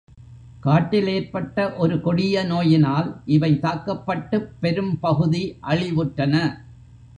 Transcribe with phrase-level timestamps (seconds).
[0.59, 5.43] காட்டில் ஏற்பட்ட ஒரு கொடிய நோயினால் இவை தாக்கப்பட்டுப் பெரும் பகுதி
[5.61, 6.35] அழிவுற்றன.